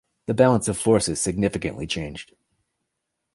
[0.25, 2.33] The balance of forces significantly changed.